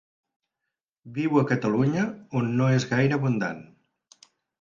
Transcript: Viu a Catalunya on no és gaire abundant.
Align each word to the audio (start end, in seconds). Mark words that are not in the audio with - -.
Viu 1.17 1.35
a 1.41 1.43
Catalunya 1.51 2.05
on 2.39 2.47
no 2.61 2.71
és 2.79 2.87
gaire 2.95 3.19
abundant. 3.21 3.61